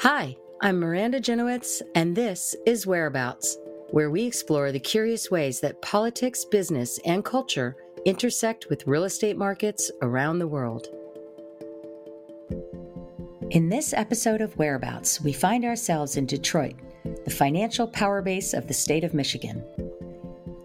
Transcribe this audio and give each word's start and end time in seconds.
Hi, 0.00 0.36
I'm 0.62 0.78
Miranda 0.78 1.20
Jenowitz, 1.20 1.82
and 1.94 2.16
this 2.16 2.56
is 2.64 2.86
Whereabouts, 2.86 3.58
where 3.90 4.10
we 4.10 4.24
explore 4.24 4.72
the 4.72 4.80
curious 4.80 5.30
ways 5.30 5.60
that 5.60 5.82
politics, 5.82 6.44
business, 6.44 6.98
and 7.04 7.24
culture 7.24 7.76
intersect 8.04 8.68
with 8.70 8.86
real 8.86 9.04
estate 9.04 9.36
markets 9.36 9.90
around 10.02 10.38
the 10.38 10.48
world. 10.48 10.88
In 13.50 13.68
this 13.68 13.92
episode 13.92 14.40
of 14.40 14.56
Whereabouts, 14.56 15.20
we 15.20 15.32
find 15.32 15.64
ourselves 15.64 16.16
in 16.16 16.26
Detroit, 16.26 16.76
the 17.24 17.30
financial 17.30 17.86
power 17.86 18.22
base 18.22 18.54
of 18.54 18.68
the 18.68 18.74
state 18.74 19.04
of 19.04 19.14
Michigan. 19.14 19.64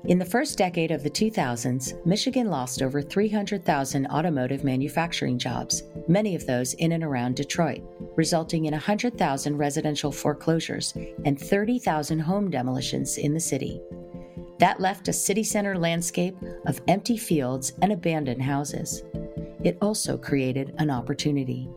In 0.06 0.20
the 0.20 0.26
first 0.26 0.58
decade 0.58 0.92
of 0.92 1.04
the 1.04 1.10
2000s, 1.10 2.06
Michigan 2.06 2.50
lost 2.50 2.82
over 2.82 3.02
300,000 3.02 4.08
automotive 4.08 4.64
manufacturing 4.64 5.38
jobs, 5.38 5.84
many 6.08 6.36
of 6.36 6.46
those 6.48 6.74
in 6.76 6.94
and 6.94 7.04
around 7.04 7.36
Detroit, 7.36 7.82
resulting 8.22 8.66
in 8.66 8.72
100,000 8.72 9.58
residential 9.58 10.12
foreclosures 10.12 10.94
and 11.26 11.40
30,000 11.40 12.20
home 12.20 12.52
demolitions 12.52 13.18
in 13.18 13.34
the 13.34 13.40
city. 13.40 13.82
That 14.60 14.80
left 14.80 15.08
a 15.08 15.14
city 15.28 15.44
center 15.44 15.76
landscape 15.76 16.38
of 16.68 16.84
empty 16.88 17.18
fields 17.18 17.74
and 17.82 17.92
abandoned 17.92 18.44
houses. 18.44 19.02
It 19.64 19.80
also 19.82 20.20
created 20.20 20.76
an 20.78 20.92
opportunity. 20.92 21.68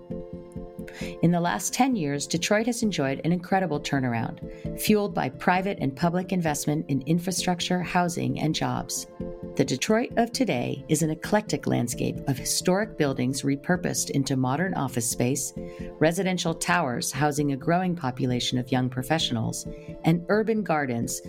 In 1.23 1.31
the 1.31 1.41
last 1.41 1.73
10 1.73 1.97
years, 1.97 2.27
Detroit 2.27 2.67
has 2.67 2.83
enjoyed 2.83 3.23
an 3.25 3.33
incredible 3.33 3.81
turnaround, 3.81 4.37
fueled 4.79 5.15
by 5.15 5.31
private 5.31 5.79
and 5.81 5.97
public 5.97 6.31
investment 6.31 6.85
in 6.91 7.01
infrastructure, 7.07 7.81
housing, 7.81 8.39
and 8.39 8.55
jobs. 8.55 9.07
The 9.57 9.65
Detroit 9.65 10.11
of 10.17 10.33
today 10.33 10.85
is 10.89 11.03
an 11.03 11.11
eclectic 11.11 11.69
landscape 11.69 12.17
of 12.27 12.37
historic 12.37 12.99
buildings 12.99 13.43
repurposed 13.43 14.11
into 14.11 14.37
modern 14.37 14.75
office 14.75 15.09
space, 15.09 15.53
residential 16.01 16.55
towers 16.55 17.13
housing 17.13 17.53
a 17.53 17.57
growing 17.57 17.95
population 17.95 18.59
of 18.59 18.73
young 18.73 18.89
professionals, 18.89 19.69
and 20.03 20.27
urban 20.29 20.65
gardens. 20.65 21.23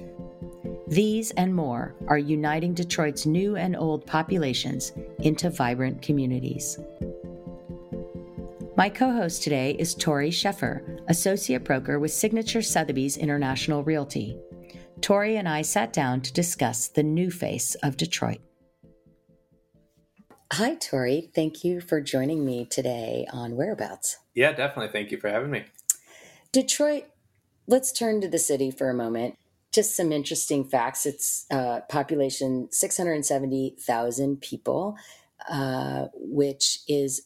These 0.87 1.31
and 1.31 1.53
more 1.53 1.93
are 2.07 2.17
uniting 2.17 2.73
Detroit's 2.73 3.27
new 3.27 3.57
and 3.57 3.75
old 3.75 4.07
populations 4.07 4.91
into 5.19 5.51
vibrant 5.51 6.01
communities. 6.01 6.79
My 8.75 8.89
co 8.89 9.11
host 9.11 9.43
today 9.43 9.75
is 9.77 9.93
Tori 9.93 10.31
Sheffer, 10.31 10.99
Associate 11.09 11.63
Broker 11.63 11.99
with 11.99 12.11
Signature 12.11 12.63
Sotheby's 12.63 13.17
International 13.17 13.83
Realty. 13.83 14.39
Tori 15.05 15.37
and 15.37 15.47
I 15.47 15.61
sat 15.61 15.93
down 15.93 16.21
to 16.21 16.33
discuss 16.33 16.87
the 16.87 17.03
new 17.03 17.29
face 17.29 17.75
of 17.83 17.95
Detroit. 17.95 18.39
Hi, 20.51 20.73
Tori. 20.73 21.29
Thank 21.35 21.63
you 21.63 21.79
for 21.79 22.01
joining 22.01 22.43
me 22.43 22.65
today 22.65 23.27
on 23.31 23.55
Whereabouts. 23.55 24.17
Yeah, 24.33 24.53
definitely. 24.53 24.91
Thank 24.91 25.11
you 25.11 25.19
for 25.19 25.29
having 25.29 25.51
me. 25.51 25.65
Detroit, 26.51 27.03
let's 27.67 27.91
turn 27.91 28.19
to 28.21 28.27
the 28.27 28.39
city 28.39 28.71
for 28.71 28.89
a 28.89 28.95
moment. 28.95 29.37
Just 29.71 29.95
some 29.95 30.11
interesting 30.11 30.63
facts. 30.63 31.05
It's 31.05 31.45
uh, 31.51 31.81
population 31.87 32.69
670,000 32.71 34.41
people, 34.41 34.97
uh, 35.47 36.07
which 36.15 36.79
is 36.87 37.21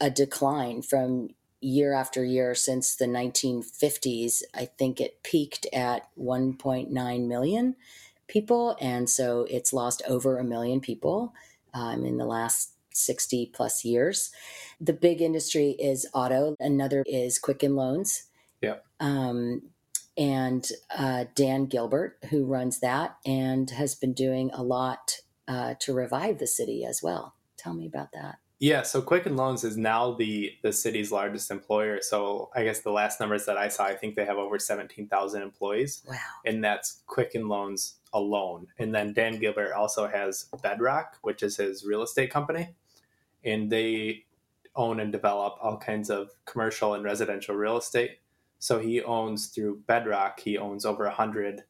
a 0.00 0.08
decline 0.08 0.82
from 0.82 1.30
year 1.60 1.92
after 1.92 2.24
year 2.24 2.54
since 2.54 2.94
the 2.94 3.06
1950s. 3.06 4.42
I 4.54 4.66
think 4.66 5.00
it 5.00 5.22
peaked 5.22 5.66
at 5.72 6.08
1.9 6.18 7.26
million 7.26 7.76
people, 8.26 8.76
and 8.80 9.08
so 9.08 9.46
it's 9.50 9.72
lost 9.72 10.02
over 10.08 10.38
a 10.38 10.44
million 10.44 10.80
people 10.80 11.34
um, 11.74 12.04
in 12.04 12.18
the 12.18 12.26
last 12.26 12.72
60 12.92 13.50
plus 13.54 13.84
years. 13.84 14.30
The 14.80 14.92
big 14.92 15.22
industry 15.22 15.70
is 15.78 16.06
auto, 16.12 16.56
another 16.60 17.02
is 17.06 17.38
Quicken 17.38 17.76
Loans. 17.76 18.24
Yeah. 18.60 18.76
Um, 19.00 19.62
and 20.16 20.68
uh, 20.96 21.26
Dan 21.36 21.66
Gilbert, 21.66 22.18
who 22.30 22.44
runs 22.44 22.80
that 22.80 23.16
and 23.24 23.70
has 23.70 23.94
been 23.94 24.12
doing 24.12 24.50
a 24.52 24.64
lot 24.64 25.18
uh, 25.46 25.74
to 25.80 25.94
revive 25.94 26.38
the 26.38 26.46
city 26.46 26.84
as 26.84 27.02
well. 27.02 27.34
Tell 27.56 27.72
me 27.72 27.86
about 27.86 28.12
that. 28.12 28.38
Yeah, 28.60 28.82
so 28.82 29.00
Quicken 29.00 29.36
Loans 29.36 29.62
is 29.62 29.76
now 29.76 30.12
the 30.12 30.52
the 30.62 30.72
city's 30.72 31.12
largest 31.12 31.50
employer. 31.50 32.00
So 32.02 32.50
I 32.56 32.64
guess 32.64 32.80
the 32.80 32.90
last 32.90 33.20
numbers 33.20 33.46
that 33.46 33.56
I 33.56 33.68
saw, 33.68 33.84
I 33.84 33.94
think 33.94 34.16
they 34.16 34.24
have 34.24 34.36
over 34.36 34.58
seventeen 34.58 35.06
thousand 35.06 35.42
employees. 35.42 36.02
Wow! 36.08 36.16
And 36.44 36.62
that's 36.62 37.02
Quicken 37.06 37.48
Loans 37.48 37.96
alone. 38.12 38.66
And 38.78 38.92
then 38.92 39.12
Dan 39.12 39.38
Gilbert 39.38 39.72
also 39.74 40.08
has 40.08 40.46
Bedrock, 40.60 41.18
which 41.22 41.44
is 41.44 41.56
his 41.56 41.84
real 41.84 42.02
estate 42.02 42.32
company, 42.32 42.74
and 43.44 43.70
they 43.70 44.24
own 44.74 44.98
and 45.00 45.12
develop 45.12 45.56
all 45.62 45.76
kinds 45.76 46.10
of 46.10 46.30
commercial 46.44 46.94
and 46.94 47.04
residential 47.04 47.54
real 47.54 47.76
estate. 47.76 48.18
So 48.58 48.80
he 48.80 49.02
owns 49.02 49.46
through 49.46 49.82
Bedrock, 49.86 50.40
he 50.40 50.58
owns 50.58 50.84
over 50.84 51.04
a 51.04 51.14
hundred 51.14 51.62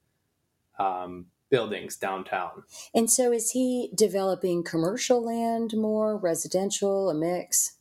um, 0.78 1.26
buildings 1.50 1.96
downtown. 1.96 2.64
And 2.94 3.10
so 3.10 3.32
is 3.32 3.50
he 3.52 3.90
developing 3.94 4.62
commercial 4.62 5.24
land 5.24 5.72
more, 5.76 6.16
residential, 6.16 7.10
a 7.10 7.14
mix? 7.14 7.76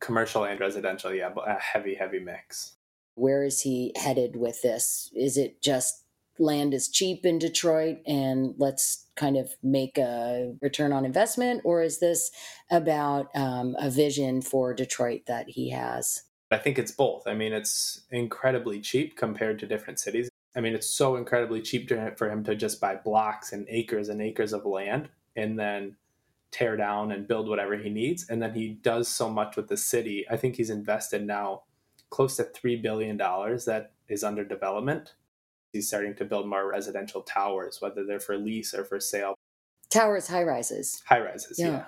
Commercial 0.00 0.44
and 0.44 0.58
residential, 0.58 1.14
yeah, 1.14 1.30
but 1.34 1.48
a 1.48 1.54
heavy, 1.54 1.94
heavy 1.94 2.18
mix. 2.18 2.74
Where 3.14 3.44
is 3.44 3.60
he 3.60 3.92
headed 3.96 4.36
with 4.36 4.62
this? 4.62 5.10
Is 5.14 5.36
it 5.36 5.62
just 5.62 6.02
land 6.38 6.74
is 6.74 6.88
cheap 6.88 7.24
in 7.24 7.38
Detroit 7.38 7.98
and 8.06 8.54
let's 8.58 9.06
kind 9.16 9.36
of 9.36 9.54
make 9.62 9.98
a 9.98 10.54
return 10.60 10.92
on 10.92 11.04
investment? 11.04 11.60
Or 11.64 11.82
is 11.82 12.00
this 12.00 12.30
about 12.70 13.28
um, 13.34 13.76
a 13.78 13.90
vision 13.90 14.42
for 14.42 14.74
Detroit 14.74 15.22
that 15.26 15.50
he 15.50 15.70
has? 15.70 16.22
I 16.50 16.58
think 16.58 16.78
it's 16.78 16.92
both. 16.92 17.26
I 17.26 17.34
mean, 17.34 17.52
it's 17.52 18.02
incredibly 18.10 18.80
cheap 18.80 19.16
compared 19.16 19.58
to 19.60 19.66
different 19.66 19.98
cities. 19.98 20.28
I 20.54 20.60
mean, 20.60 20.74
it's 20.74 20.88
so 20.88 21.16
incredibly 21.16 21.62
cheap 21.62 21.88
to, 21.88 22.14
for 22.16 22.30
him 22.30 22.44
to 22.44 22.54
just 22.54 22.80
buy 22.80 22.96
blocks 22.96 23.52
and 23.52 23.66
acres 23.68 24.08
and 24.08 24.20
acres 24.20 24.52
of 24.52 24.66
land 24.66 25.08
and 25.36 25.58
then 25.58 25.96
tear 26.50 26.76
down 26.76 27.12
and 27.12 27.26
build 27.26 27.48
whatever 27.48 27.76
he 27.76 27.88
needs. 27.88 28.28
And 28.28 28.42
then 28.42 28.52
he 28.52 28.68
does 28.82 29.08
so 29.08 29.30
much 29.30 29.56
with 29.56 29.68
the 29.68 29.76
city. 29.76 30.26
I 30.30 30.36
think 30.36 30.56
he's 30.56 30.70
invested 30.70 31.26
now 31.26 31.62
close 32.10 32.36
to 32.36 32.44
$3 32.44 32.82
billion 32.82 33.16
that 33.16 33.92
is 34.08 34.22
under 34.22 34.44
development. 34.44 35.14
He's 35.72 35.88
starting 35.88 36.14
to 36.16 36.26
build 36.26 36.46
more 36.46 36.70
residential 36.70 37.22
towers, 37.22 37.78
whether 37.80 38.04
they're 38.04 38.20
for 38.20 38.36
lease 38.36 38.74
or 38.74 38.84
for 38.84 39.00
sale. 39.00 39.34
Towers, 39.88 40.28
high 40.28 40.42
rises. 40.42 41.02
High 41.06 41.20
rises, 41.20 41.58
yeah. 41.58 41.66
yeah. 41.66 41.84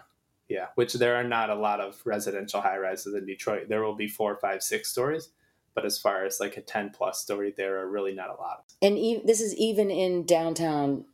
Yeah, 0.47 0.67
which 0.75 0.93
there 0.95 1.17
are 1.17 1.25
not 1.25 1.49
a 1.49 1.55
lot 1.55 1.81
of 1.81 2.01
residential 2.05 2.61
high 2.61 2.77
rises 2.77 3.15
in 3.15 3.25
Detroit. 3.25 3.69
There 3.69 3.83
will 3.83 3.95
be 3.95 4.09
four, 4.09 4.37
five, 4.37 4.63
six 4.63 4.91
stories 4.91 5.31
but 5.75 5.85
as 5.85 5.99
far 5.99 6.25
as 6.25 6.41
like 6.41 6.57
a 6.57 6.61
10 6.61 6.91
plus 6.91 7.21
story 7.21 7.53
there 7.57 7.79
are 7.79 7.89
really 7.89 8.15
not 8.15 8.31
a 8.31 8.41
lot. 8.41 8.65
And 8.83 8.99
e- 8.99 9.23
this 9.25 9.41
is 9.41 9.55
even 9.57 9.91
in 9.91 10.25
downtown 10.25 11.05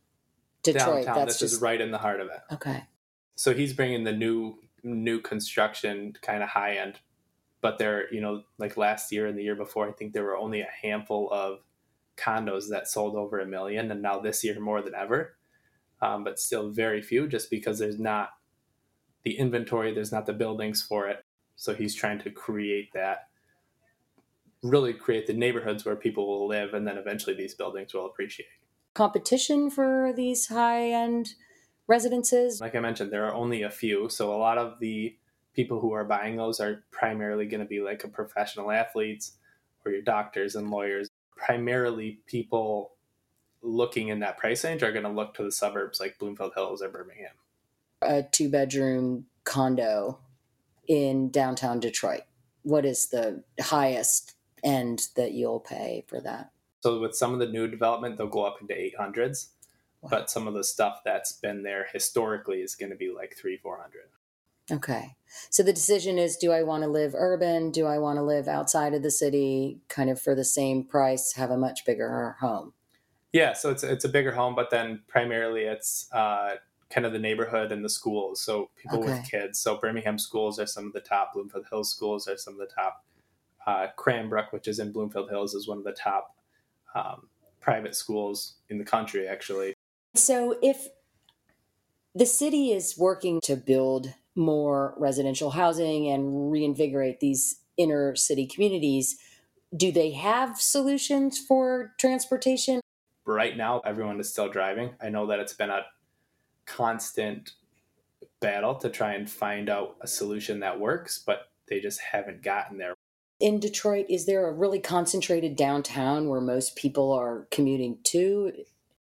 detroit. 0.63 1.05
Downtown, 1.05 1.15
that's 1.15 1.33
this 1.33 1.39
just... 1.39 1.53
is 1.55 1.61
right 1.61 1.79
in 1.79 1.91
the 1.91 1.97
heart 1.97 2.21
of 2.21 2.27
it. 2.27 2.41
Okay. 2.53 2.83
So 3.35 3.53
he's 3.53 3.73
bringing 3.73 4.03
the 4.03 4.13
new 4.13 4.55
new 4.83 5.21
construction 5.21 6.13
kind 6.23 6.41
of 6.41 6.49
high 6.49 6.77
end 6.77 6.99
but 7.61 7.77
there 7.77 8.11
you 8.11 8.19
know 8.19 8.41
like 8.57 8.77
last 8.77 9.11
year 9.11 9.27
and 9.27 9.37
the 9.37 9.43
year 9.43 9.53
before 9.53 9.87
i 9.87 9.91
think 9.91 10.11
there 10.11 10.23
were 10.23 10.35
only 10.35 10.61
a 10.61 10.67
handful 10.81 11.29
of 11.31 11.59
condos 12.21 12.69
that 12.69 12.87
sold 12.87 13.15
over 13.15 13.39
a 13.39 13.45
million 13.45 13.91
and 13.91 14.01
now 14.01 14.19
this 14.19 14.43
year 14.43 14.59
more 14.59 14.81
than 14.81 14.95
ever. 14.95 15.35
Um, 16.01 16.23
but 16.23 16.39
still 16.39 16.71
very 16.71 17.01
few 17.01 17.27
just 17.27 17.49
because 17.49 17.77
there's 17.79 17.99
not 17.99 18.29
the 19.23 19.37
inventory 19.37 19.93
there's 19.93 20.11
not 20.11 20.25
the 20.25 20.33
buildings 20.33 20.81
for 20.81 21.07
it. 21.07 21.23
So 21.55 21.75
he's 21.75 21.93
trying 21.93 22.19
to 22.19 22.31
create 22.31 22.89
that 22.93 23.27
really 24.63 24.93
create 24.93 25.27
the 25.27 25.33
neighborhoods 25.33 25.85
where 25.85 25.95
people 25.95 26.27
will 26.27 26.47
live 26.47 26.73
and 26.73 26.87
then 26.87 26.97
eventually 26.97 27.35
these 27.35 27.55
buildings 27.55 27.93
will 27.93 28.05
appreciate. 28.05 28.47
Competition 28.93 29.69
for 29.69 30.13
these 30.15 30.47
high 30.47 30.91
end 30.91 31.33
residences? 31.87 32.61
Like 32.61 32.75
I 32.75 32.79
mentioned, 32.79 33.11
there 33.11 33.25
are 33.25 33.33
only 33.33 33.63
a 33.63 33.69
few. 33.69 34.09
So 34.09 34.33
a 34.33 34.37
lot 34.37 34.57
of 34.57 34.79
the 34.79 35.15
people 35.53 35.79
who 35.79 35.91
are 35.93 36.03
buying 36.03 36.37
those 36.37 36.59
are 36.59 36.83
primarily 36.91 37.45
going 37.45 37.61
to 37.61 37.67
be 37.67 37.81
like 37.81 38.03
a 38.03 38.07
professional 38.07 38.71
athletes 38.71 39.33
or 39.85 39.91
your 39.91 40.01
doctors 40.01 40.55
and 40.55 40.69
lawyers. 40.69 41.09
Primarily 41.35 42.19
people 42.27 42.93
looking 43.61 44.09
in 44.09 44.19
that 44.19 44.37
price 44.37 44.63
range 44.63 44.83
are 44.83 44.91
going 44.91 45.03
to 45.03 45.09
look 45.11 45.33
to 45.35 45.43
the 45.43 45.51
suburbs 45.51 45.99
like 45.99 46.19
Bloomfield 46.19 46.53
Hills 46.55 46.81
or 46.81 46.89
Birmingham. 46.89 47.33
A 48.01 48.23
two 48.23 48.49
bedroom 48.49 49.25
condo 49.43 50.19
in 50.87 51.29
downtown 51.29 51.79
Detroit. 51.79 52.21
What 52.63 52.85
is 52.85 53.07
the 53.07 53.43
highest 53.59 54.35
end 54.63 55.07
that 55.15 55.31
you'll 55.31 55.59
pay 55.59 56.03
for 56.07 56.19
that. 56.21 56.51
So 56.81 56.99
with 56.99 57.15
some 57.15 57.33
of 57.33 57.39
the 57.39 57.47
new 57.47 57.67
development, 57.67 58.17
they'll 58.17 58.27
go 58.27 58.43
up 58.43 58.57
into 58.61 58.73
800s, 58.73 59.49
wow. 60.01 60.09
but 60.09 60.29
some 60.29 60.47
of 60.47 60.53
the 60.53 60.63
stuff 60.63 61.01
that's 61.05 61.33
been 61.33 61.63
there 61.63 61.87
historically 61.91 62.61
is 62.61 62.75
going 62.75 62.89
to 62.89 62.95
be 62.95 63.11
like 63.13 63.35
three, 63.37 63.57
400. 63.57 64.05
Okay. 64.71 65.15
So 65.49 65.63
the 65.63 65.73
decision 65.73 66.17
is 66.17 66.37
do 66.37 66.51
I 66.51 66.63
want 66.63 66.83
to 66.83 66.89
live 66.89 67.13
urban? 67.15 67.71
Do 67.71 67.85
I 67.85 67.97
want 67.97 68.17
to 68.17 68.23
live 68.23 68.47
outside 68.47 68.93
of 68.93 69.03
the 69.03 69.11
city 69.11 69.79
kind 69.89 70.09
of 70.09 70.19
for 70.19 70.35
the 70.35 70.45
same 70.45 70.83
price, 70.83 71.33
have 71.33 71.51
a 71.51 71.57
much 71.57 71.85
bigger 71.85 72.35
home? 72.39 72.73
Yeah, 73.33 73.53
so 73.53 73.69
it's 73.69 73.83
it's 73.83 74.03
a 74.03 74.09
bigger 74.09 74.33
home, 74.33 74.55
but 74.55 74.69
then 74.71 75.01
primarily 75.07 75.61
it's 75.61 76.11
uh, 76.11 76.55
kind 76.89 77.05
of 77.05 77.13
the 77.13 77.19
neighborhood 77.19 77.71
and 77.71 77.83
the 77.83 77.89
schools. 77.89 78.41
So 78.41 78.69
people 78.75 78.99
okay. 78.99 79.13
with 79.13 79.29
kids. 79.29 79.59
So 79.59 79.77
Birmingham 79.77 80.17
schools 80.17 80.59
are 80.59 80.65
some 80.65 80.85
of 80.85 80.93
the 80.93 80.99
top. 80.99 81.33
Bloomfield 81.33 81.65
Hills 81.69 81.89
schools 81.89 82.27
are 82.27 82.37
some 82.37 82.53
of 82.53 82.59
the 82.59 82.73
top 82.73 83.05
uh, 83.67 83.87
Cranbrook, 83.95 84.51
which 84.51 84.67
is 84.67 84.79
in 84.79 84.91
Bloomfield 84.91 85.29
Hills, 85.29 85.53
is 85.53 85.67
one 85.67 85.77
of 85.77 85.83
the 85.83 85.91
top 85.91 86.35
um, 86.95 87.27
private 87.59 87.95
schools 87.95 88.55
in 88.69 88.77
the 88.77 88.83
country, 88.83 89.27
actually. 89.27 89.73
So, 90.15 90.57
if 90.61 90.87
the 92.13 92.25
city 92.25 92.71
is 92.71 92.97
working 92.97 93.39
to 93.43 93.55
build 93.55 94.13
more 94.35 94.93
residential 94.97 95.51
housing 95.51 96.07
and 96.07 96.51
reinvigorate 96.51 97.19
these 97.19 97.61
inner 97.77 98.15
city 98.15 98.45
communities, 98.45 99.17
do 99.75 99.91
they 99.91 100.11
have 100.11 100.59
solutions 100.59 101.39
for 101.39 101.93
transportation? 101.97 102.81
Right 103.25 103.55
now, 103.55 103.79
everyone 103.85 104.19
is 104.19 104.29
still 104.29 104.49
driving. 104.49 104.91
I 105.01 105.09
know 105.09 105.27
that 105.27 105.39
it's 105.39 105.53
been 105.53 105.69
a 105.69 105.85
constant 106.65 107.51
battle 108.39 108.75
to 108.75 108.89
try 108.89 109.13
and 109.13 109.29
find 109.29 109.69
out 109.69 109.95
a 110.01 110.07
solution 110.07 110.59
that 110.61 110.79
works, 110.79 111.21
but 111.25 111.49
they 111.67 111.79
just 111.79 112.01
haven't 112.01 112.41
gotten 112.41 112.77
there. 112.77 112.95
In 113.41 113.59
Detroit, 113.59 114.05
is 114.07 114.27
there 114.27 114.47
a 114.47 114.53
really 114.53 114.79
concentrated 114.79 115.55
downtown 115.55 116.29
where 116.29 116.39
most 116.39 116.75
people 116.75 117.11
are 117.11 117.47
commuting 117.49 117.97
to? 118.03 118.53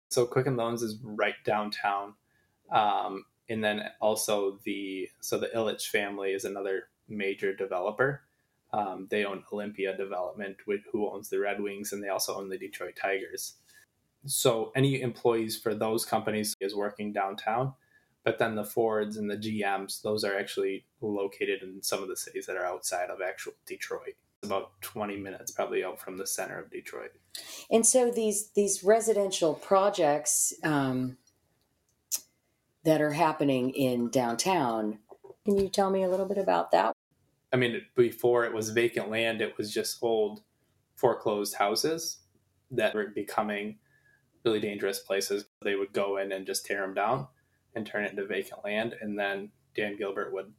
So 0.10 0.26
Quicken 0.26 0.58
Loans 0.58 0.84
is 0.84 0.98
right 1.02 1.36
downtown. 1.46 2.16
Um, 2.70 3.24
and 3.48 3.64
then 3.64 3.92
also 4.02 4.60
the 4.66 5.10
so 5.22 5.38
the 5.38 5.48
Ilitch 5.56 5.88
family 5.88 6.32
is 6.32 6.44
another 6.44 6.90
major 7.08 7.56
developer. 7.56 8.24
Um, 8.74 9.08
they 9.10 9.24
own 9.24 9.46
Olympia 9.54 9.96
Development, 9.96 10.58
who 10.92 11.10
owns 11.10 11.30
the 11.30 11.40
Red 11.40 11.62
Wings, 11.62 11.94
and 11.94 12.04
they 12.04 12.10
also 12.10 12.36
own 12.36 12.50
the 12.50 12.58
Detroit 12.58 12.98
Tigers. 13.02 13.54
So 14.26 14.74
any 14.76 15.00
employees 15.02 15.58
for 15.58 15.74
those 15.74 16.04
companies 16.04 16.58
is 16.60 16.76
working 16.76 17.14
downtown, 17.14 17.74
but 18.26 18.38
then 18.38 18.56
the 18.56 18.66
Fords 18.66 19.16
and 19.16 19.32
the 19.32 19.38
GMs, 19.38 20.02
those 20.02 20.26
are 20.26 20.38
actually 20.38 20.84
located 21.00 21.62
in 21.62 21.82
some 21.82 22.04
of 22.04 22.10
the 22.10 22.18
cities 22.18 22.48
that 22.48 22.58
are 22.58 22.66
outside 22.66 23.10
of 23.10 23.22
actual 23.22 23.54
Detroit. 23.66 24.16
About 24.46 24.82
20 24.82 25.18
minutes 25.18 25.52
probably 25.52 25.84
out 25.84 26.00
from 26.00 26.18
the 26.18 26.28
center 26.28 26.60
of 26.60 26.72
Detroit. 26.72 27.12
And 27.70 27.86
so 27.86 28.12
these 28.12 28.52
these 28.52 28.84
residential 28.84 29.54
projects 29.54 30.54
um, 30.64 31.18
that 32.84 33.02
are 33.02 33.12
happening 33.12 33.72
in 33.72 34.10
downtown, 34.10 35.00
can 35.46 35.58
you 35.58 35.70
tell 35.70 35.90
me 35.90 36.04
a 36.04 36.10
little 36.10 36.28
bit 36.28 36.38
about 36.38 36.72
that? 36.72 36.94
I 37.52 37.58
mean, 37.58 37.82
before 37.96 38.46
it 38.46 38.54
was 38.54 38.70
vacant 38.70 39.10
land, 39.10 39.42
it 39.42 39.58
was 39.58 39.74
just 39.74 39.98
old 40.02 40.42
foreclosed 40.96 41.56
houses 41.56 42.20
that 42.72 42.94
were 42.94 43.08
becoming 43.08 43.78
really 44.44 44.60
dangerous 44.60 45.00
places. 45.00 45.46
They 45.64 45.76
would 45.76 45.94
go 45.94 46.18
in 46.18 46.32
and 46.32 46.46
just 46.46 46.66
tear 46.66 46.82
them 46.82 46.94
down 46.94 47.28
and 47.74 47.86
turn 47.86 48.06
it 48.06 48.12
into 48.12 48.26
vacant 48.26 48.64
land. 48.64 48.96
And 49.02 49.18
then 49.18 49.52
Dan 49.76 49.98
Gilbert 49.98 50.34
would 50.34 50.54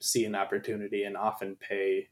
see 0.00 0.24
an 0.24 0.34
opportunity 0.34 1.04
and 1.04 1.16
often 1.16 1.56
pay 1.56 2.08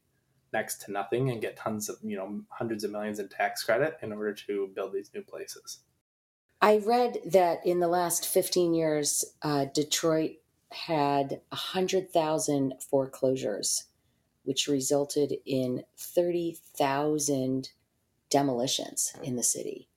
next 0.53 0.81
to 0.81 0.91
nothing 0.91 1.29
and 1.29 1.41
get 1.41 1.57
tons 1.57 1.89
of, 1.89 1.97
you 2.03 2.17
know, 2.17 2.41
hundreds 2.49 2.83
of 2.83 2.91
millions 2.91 3.19
in 3.19 3.27
tax 3.29 3.63
credit 3.63 3.97
in 4.01 4.11
order 4.11 4.33
to 4.33 4.69
build 4.75 4.93
these 4.93 5.11
new 5.13 5.21
places. 5.21 5.79
I 6.61 6.77
read 6.77 7.19
that 7.25 7.65
in 7.65 7.79
the 7.79 7.87
last 7.87 8.27
15 8.27 8.73
years, 8.73 9.25
uh, 9.41 9.65
Detroit 9.65 10.37
had 10.71 11.41
100,000 11.49 12.73
foreclosures, 12.89 13.85
which 14.43 14.67
resulted 14.67 15.33
in 15.45 15.83
30,000 15.97 17.69
demolitions 18.29 19.13
in 19.23 19.35
the 19.35 19.43
city 19.43 19.89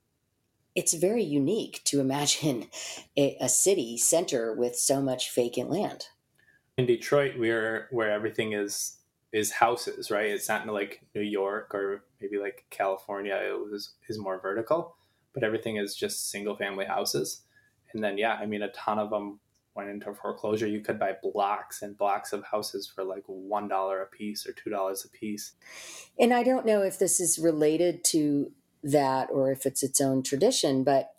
it's 0.74 0.94
very 0.94 1.22
unique 1.22 1.80
to 1.84 2.00
imagine 2.00 2.66
a, 3.16 3.36
a, 3.40 3.48
city 3.48 3.96
center 3.96 4.52
with 4.52 4.76
so 4.76 5.00
much 5.00 5.34
vacant 5.34 5.70
land. 5.70 6.08
In 6.76 6.86
Detroit, 6.86 7.34
we're 7.38 7.88
where 7.90 8.10
everything 8.10 8.52
is 8.52 8.96
is 9.34 9.50
houses, 9.50 10.12
right? 10.12 10.30
It's 10.30 10.48
not 10.48 10.64
like 10.68 11.02
New 11.12 11.20
York 11.20 11.74
or 11.74 12.04
maybe 12.20 12.38
like 12.38 12.64
California. 12.70 13.34
It 13.34 13.58
was 13.58 13.94
is 14.08 14.16
more 14.16 14.40
vertical, 14.40 14.96
but 15.34 15.42
everything 15.42 15.76
is 15.76 15.96
just 15.96 16.30
single 16.30 16.56
family 16.56 16.84
houses. 16.84 17.42
And 17.92 18.02
then 18.02 18.16
yeah, 18.16 18.34
I 18.34 18.46
mean 18.46 18.62
a 18.62 18.70
ton 18.70 19.00
of 19.00 19.10
them 19.10 19.40
went 19.74 19.90
into 19.90 20.14
foreclosure. 20.14 20.68
You 20.68 20.80
could 20.80 21.00
buy 21.00 21.16
blocks 21.20 21.82
and 21.82 21.98
blocks 21.98 22.32
of 22.32 22.44
houses 22.44 22.86
for 22.86 23.02
like 23.02 23.24
one 23.26 23.66
dollar 23.66 24.02
a 24.02 24.06
piece 24.06 24.46
or 24.46 24.52
two 24.52 24.70
dollars 24.70 25.04
a 25.04 25.08
piece. 25.08 25.54
And 26.16 26.32
I 26.32 26.44
don't 26.44 26.64
know 26.64 26.82
if 26.82 26.96
this 26.96 27.18
is 27.18 27.36
related 27.36 28.04
to 28.04 28.52
that 28.84 29.30
or 29.32 29.50
if 29.50 29.66
it's 29.66 29.82
its 29.82 30.00
own 30.00 30.22
tradition. 30.22 30.84
But 30.84 31.12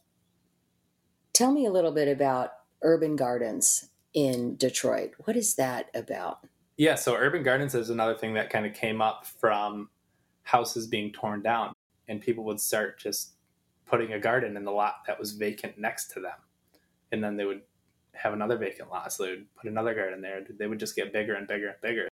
tell 1.33 1.51
me 1.51 1.65
a 1.65 1.71
little 1.71 1.91
bit 1.91 2.07
about 2.07 2.53
urban 2.81 3.17
gardens 3.17 3.89
in 4.13 4.55
Detroit. 4.55 5.15
What 5.25 5.35
is 5.35 5.55
that 5.55 5.89
about? 5.93 6.47
Yeah, 6.77 6.95
so 6.95 7.15
urban 7.15 7.43
gardens 7.43 7.73
is 7.73 7.89
another 7.89 8.15
thing 8.15 8.33
that 8.33 8.49
kind 8.49 8.65
of 8.65 8.73
came 8.73 9.01
up 9.01 9.25
from 9.25 9.89
houses 10.43 10.87
being 10.87 11.11
torn 11.11 11.41
down, 11.41 11.73
and 12.07 12.21
people 12.21 12.43
would 12.45 12.59
start 12.59 12.99
just 12.99 13.33
putting 13.85 14.13
a 14.13 14.19
garden 14.19 14.57
in 14.57 14.65
the 14.65 14.71
lot 14.71 15.05
that 15.07 15.19
was 15.19 15.33
vacant 15.33 15.77
next 15.77 16.11
to 16.11 16.19
them. 16.19 16.37
And 17.11 17.23
then 17.23 17.37
they 17.37 17.45
would 17.45 17.61
have 18.13 18.33
another 18.33 18.57
vacant 18.57 18.89
lot, 18.89 19.13
so 19.13 19.23
they 19.23 19.29
would 19.31 19.55
put 19.55 19.69
another 19.69 19.93
garden 19.93 20.21
there. 20.21 20.41
They 20.49 20.67
would 20.67 20.79
just 20.79 20.95
get 20.95 21.13
bigger 21.13 21.35
and 21.35 21.47
bigger 21.47 21.67
and 21.67 21.81
bigger. 21.81 22.07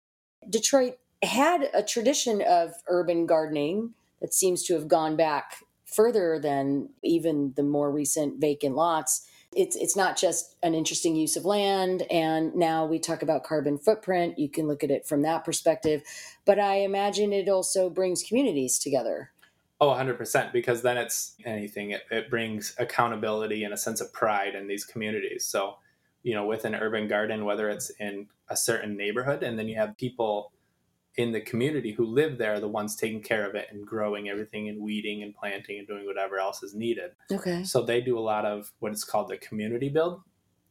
Detroit 0.48 0.98
had 1.22 1.70
a 1.74 1.82
tradition 1.82 2.42
of 2.42 2.72
urban 2.86 3.26
gardening 3.26 3.94
that 4.20 4.34
seems 4.34 4.64
to 4.64 4.74
have 4.74 4.88
gone 4.88 5.16
back 5.16 5.64
further 5.92 6.38
than 6.38 6.90
even 7.02 7.52
the 7.56 7.62
more 7.62 7.90
recent 7.90 8.40
vacant 8.40 8.76
lots. 8.76 9.26
It's 9.56 9.74
it's 9.74 9.96
not 9.96 10.16
just 10.16 10.54
an 10.62 10.74
interesting 10.74 11.16
use 11.16 11.36
of 11.36 11.44
land 11.44 12.02
and 12.10 12.54
now 12.54 12.86
we 12.86 13.00
talk 13.00 13.22
about 13.22 13.42
carbon 13.42 13.78
footprint, 13.78 14.38
you 14.38 14.48
can 14.48 14.68
look 14.68 14.84
at 14.84 14.92
it 14.92 15.06
from 15.06 15.22
that 15.22 15.44
perspective, 15.44 16.02
but 16.44 16.60
I 16.60 16.76
imagine 16.76 17.32
it 17.32 17.48
also 17.48 17.90
brings 17.90 18.22
communities 18.22 18.78
together. 18.78 19.32
Oh, 19.82 19.88
100%, 19.88 20.52
because 20.52 20.82
then 20.82 20.98
it's 20.98 21.36
anything. 21.46 21.92
It, 21.92 22.02
it 22.10 22.28
brings 22.28 22.74
accountability 22.78 23.64
and 23.64 23.72
a 23.72 23.78
sense 23.78 24.02
of 24.02 24.12
pride 24.12 24.54
in 24.54 24.68
these 24.68 24.84
communities. 24.84 25.46
So, 25.46 25.76
you 26.22 26.34
know, 26.34 26.44
with 26.44 26.66
an 26.66 26.74
urban 26.74 27.08
garden, 27.08 27.46
whether 27.46 27.70
it's 27.70 27.88
in 27.98 28.26
a 28.50 28.56
certain 28.56 28.94
neighborhood, 28.94 29.42
and 29.42 29.58
then 29.58 29.68
you 29.68 29.76
have 29.76 29.96
people 29.96 30.52
in 31.16 31.32
the 31.32 31.40
community 31.40 31.92
who 31.92 32.04
live 32.04 32.38
there 32.38 32.54
are 32.54 32.60
the 32.60 32.68
ones 32.68 32.96
taking 32.96 33.22
care 33.22 33.48
of 33.48 33.54
it 33.54 33.68
and 33.70 33.86
growing 33.86 34.28
everything 34.28 34.68
and 34.68 34.80
weeding 34.80 35.22
and 35.22 35.34
planting 35.34 35.78
and 35.78 35.86
doing 35.86 36.06
whatever 36.06 36.38
else 36.38 36.62
is 36.62 36.74
needed. 36.74 37.10
Okay. 37.30 37.64
So 37.64 37.82
they 37.82 38.00
do 38.00 38.18
a 38.18 38.20
lot 38.20 38.46
of 38.46 38.72
what 38.78 38.92
is 38.92 39.04
called 39.04 39.28
the 39.28 39.36
community 39.36 39.88
build. 39.88 40.22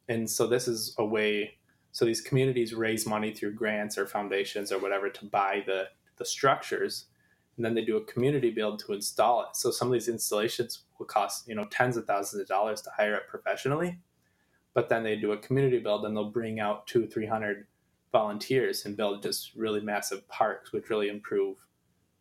And 0.08 0.30
so 0.30 0.48
this 0.48 0.68
is 0.68 0.96
a 0.98 1.06
way 1.06 1.56
so 1.92 2.06
these 2.06 2.22
communities 2.22 2.74
raise 2.74 3.08
money 3.08 3.34
through 3.34 3.56
grants 3.56 3.98
or 3.98 4.06
foundations 4.06 4.72
or 4.72 4.80
whatever 4.80 5.10
to 5.10 5.26
buy 5.26 5.64
the 5.66 5.88
the 6.18 6.26
structures 6.26 7.06
and 7.60 7.66
then 7.66 7.74
they 7.74 7.84
do 7.84 7.98
a 7.98 8.06
community 8.06 8.52
build 8.52 8.80
to 8.80 8.94
install 8.94 9.42
it. 9.42 9.54
So 9.54 9.70
some 9.70 9.90
of 9.90 9.92
these 9.92 10.08
installations 10.08 10.86
will 10.98 11.06
cost, 11.06 11.46
you 11.46 11.56
know, 11.56 11.66
tens 11.66 11.98
of 11.98 12.06
thousands 12.06 12.42
of 12.42 12.48
dollars 12.48 12.82
to 12.84 12.90
hire 12.96 13.16
it 13.16 13.28
professionally. 13.28 14.00
But 14.74 14.88
then 14.88 15.04
they 15.04 15.18
do 15.18 15.34
a 15.34 15.38
community 15.38 15.78
build 15.80 16.06
and 16.06 16.16
they'll 16.16 16.32
bring 16.32 16.62
out 16.62 16.88
two, 16.88 17.06
three 17.06 17.26
hundred 17.26 17.68
volunteers 18.12 18.86
and 18.86 18.98
build 18.98 19.22
just 19.22 19.56
really 19.56 19.82
massive 19.82 20.28
parks, 20.28 20.72
which 20.72 20.90
really 20.90 21.10
improve 21.10 21.58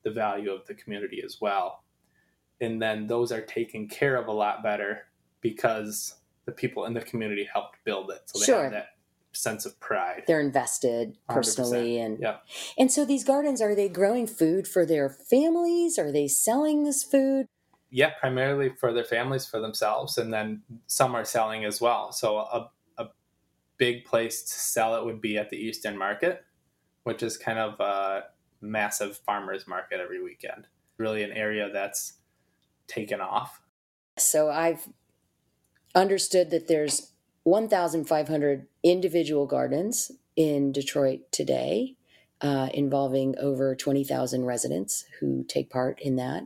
the 0.04 0.11
value 0.11 0.50
of 0.50 0.66
the 0.66 0.75
community 0.75 1.23
as 1.25 1.38
well. 1.40 1.85
And 2.61 2.80
then 2.80 3.07
those 3.07 3.33
are 3.33 3.40
taken 3.40 3.88
care 3.88 4.16
of 4.16 4.26
a 4.26 4.33
lot 4.33 4.62
better 4.62 5.07
because 5.40 6.14
the 6.45 6.52
people 6.52 6.85
in 6.87 6.95
the 6.95 7.00
community 7.00 7.49
helped 7.50 7.76
build 7.85 8.11
it. 8.11 8.23
So 8.26 8.38
they 8.38 8.47
sure. 8.47 8.62
have 8.64 8.73
that 8.73 8.88
sense 9.33 9.66
of 9.66 9.78
pride. 9.80 10.25
They're 10.26 10.40
invested 10.40 11.16
personally 11.28 11.97
100%. 11.97 12.07
and 12.07 12.18
yeah. 12.21 12.37
And 12.76 12.90
so 12.90 13.04
these 13.04 13.25
gardens 13.25 13.61
are 13.61 13.75
they 13.75 13.88
growing 13.88 14.26
food 14.26 14.66
for 14.66 14.85
their 14.85 15.09
families? 15.09 15.99
Are 15.99 16.11
they 16.11 16.28
selling 16.28 16.85
this 16.85 17.04
food? 17.04 17.47
Yeah, 17.90 18.11
primarily 18.21 18.71
for 18.78 18.92
their 18.92 19.04
families, 19.04 19.47
for 19.47 19.61
themselves, 19.61 20.18
and 20.18 20.33
then 20.33 20.62
some 20.87 21.14
are 21.14 21.25
selling 21.25 21.64
as 21.64 21.80
well. 21.80 22.12
So 22.12 22.37
a 22.38 22.71
big 23.78 24.04
place 24.04 24.42
to 24.42 24.52
sell 24.52 24.97
it 24.97 25.04
would 25.04 25.20
be 25.20 25.38
at 25.38 25.50
the 25.50 25.56
Eastern 25.56 25.97
Market, 25.97 26.44
which 27.04 27.23
is 27.23 27.37
kind 27.37 27.58
of 27.58 27.80
a 27.80 28.25
massive 28.61 29.16
farmers 29.16 29.66
market 29.66 30.00
every 30.00 30.23
weekend. 30.23 30.66
Really, 30.99 31.23
an 31.23 31.32
area 31.32 31.70
that's 31.73 32.14
taken 32.88 33.20
off. 33.20 33.61
So 34.18 34.50
I've 34.50 34.88
understood 35.94 36.50
that 36.50 36.68
there's 36.68 37.12
1,500 37.44 38.66
individual 38.82 39.47
gardens 39.47 40.11
in 40.37 40.73
Detroit 40.73 41.20
today, 41.30 41.97
uh, 42.40 42.68
involving 42.75 43.35
over 43.38 43.75
20,000 43.75 44.44
residents 44.44 45.04
who 45.20 45.44
take 45.44 45.70
part 45.70 46.00
in 46.00 46.16
that. 46.16 46.44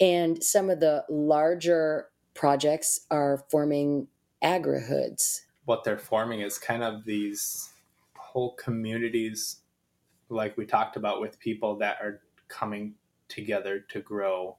And 0.00 0.42
some 0.42 0.70
of 0.70 0.80
the 0.80 1.04
larger 1.08 2.08
projects 2.34 3.00
are 3.10 3.44
forming 3.50 4.08
agrihoods 4.42 5.40
what 5.64 5.84
they're 5.84 5.98
forming 5.98 6.40
is 6.40 6.58
kind 6.58 6.82
of 6.82 7.04
these 7.04 7.70
whole 8.16 8.54
communities 8.56 9.58
like 10.28 10.56
we 10.56 10.66
talked 10.66 10.96
about 10.96 11.20
with 11.20 11.38
people 11.38 11.76
that 11.78 11.98
are 12.00 12.20
coming 12.48 12.94
together 13.28 13.80
to 13.90 14.00
grow 14.00 14.56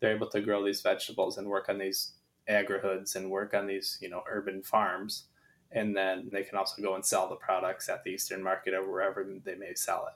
they're 0.00 0.14
able 0.14 0.28
to 0.28 0.40
grow 0.40 0.64
these 0.64 0.82
vegetables 0.82 1.38
and 1.38 1.48
work 1.48 1.68
on 1.68 1.78
these 1.78 2.14
agrihoods 2.48 3.16
and 3.16 3.30
work 3.30 3.54
on 3.54 3.66
these 3.66 3.98
you 4.02 4.08
know 4.10 4.22
urban 4.30 4.62
farms 4.62 5.24
and 5.72 5.96
then 5.96 6.28
they 6.32 6.42
can 6.42 6.58
also 6.58 6.82
go 6.82 6.94
and 6.94 7.04
sell 7.04 7.28
the 7.28 7.36
products 7.36 7.88
at 7.88 8.04
the 8.04 8.10
eastern 8.10 8.42
market 8.42 8.74
or 8.74 8.90
wherever 8.90 9.26
they 9.44 9.54
may 9.54 9.74
sell 9.74 10.06
it 10.06 10.14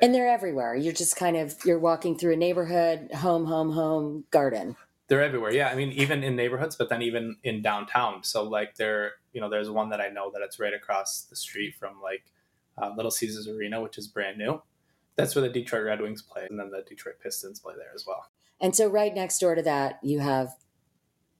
And 0.00 0.14
they're 0.14 0.28
everywhere. 0.28 0.74
You're 0.74 0.92
just 0.92 1.16
kind 1.16 1.36
of 1.36 1.54
you're 1.64 1.78
walking 1.78 2.18
through 2.18 2.34
a 2.34 2.36
neighborhood, 2.36 3.10
home, 3.12 3.46
home, 3.46 3.72
home, 3.72 4.24
garden. 4.30 4.76
They're 5.08 5.22
everywhere. 5.22 5.52
Yeah, 5.52 5.68
I 5.68 5.74
mean, 5.74 5.92
even 5.92 6.24
in 6.24 6.34
neighborhoods, 6.34 6.74
but 6.74 6.88
then 6.88 7.02
even 7.02 7.36
in 7.44 7.62
downtown. 7.62 8.24
So 8.24 8.42
like, 8.42 8.76
there, 8.76 9.12
you 9.32 9.40
know, 9.40 9.48
there's 9.48 9.70
one 9.70 9.90
that 9.90 10.00
I 10.00 10.08
know 10.08 10.30
that 10.32 10.42
it's 10.42 10.58
right 10.58 10.74
across 10.74 11.22
the 11.22 11.36
street 11.36 11.74
from 11.76 12.00
like 12.02 12.24
uh, 12.76 12.92
Little 12.96 13.10
Caesars 13.10 13.48
Arena, 13.48 13.80
which 13.80 13.98
is 13.98 14.08
brand 14.08 14.38
new. 14.38 14.62
That's 15.14 15.34
where 15.34 15.42
the 15.42 15.48
Detroit 15.48 15.84
Red 15.84 16.00
Wings 16.00 16.22
play, 16.22 16.46
and 16.50 16.58
then 16.58 16.70
the 16.70 16.82
Detroit 16.86 17.16
Pistons 17.22 17.60
play 17.60 17.74
there 17.76 17.92
as 17.94 18.04
well. 18.06 18.26
And 18.60 18.74
so, 18.74 18.88
right 18.88 19.14
next 19.14 19.38
door 19.38 19.54
to 19.54 19.62
that, 19.62 19.98
you 20.02 20.20
have 20.20 20.54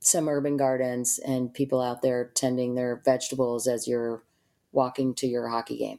some 0.00 0.28
urban 0.28 0.56
gardens 0.56 1.18
and 1.18 1.52
people 1.52 1.80
out 1.80 2.02
there 2.02 2.30
tending 2.34 2.74
their 2.74 3.02
vegetables 3.04 3.66
as 3.66 3.88
you're 3.88 4.22
walking 4.72 5.14
to 5.14 5.26
your 5.26 5.48
hockey 5.48 5.76
game. 5.76 5.98